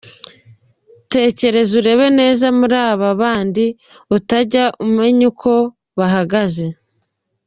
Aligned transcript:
Tekereza 1.11 1.71
urebe 1.79 2.07
neza 2.19 2.45
muri 2.57 2.77
ba 3.01 3.11
bandi 3.21 3.65
utajya 4.17 4.65
umenya 4.85 5.27
ko 5.41 5.53
bahageze. 5.97 6.65